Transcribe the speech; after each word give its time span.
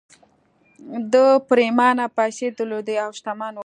ده 1.11 1.25
پرېمانه 1.49 2.05
پيسې 2.17 2.47
درلودې 2.57 2.95
او 3.03 3.09
شتمن 3.17 3.53
و 3.55 3.59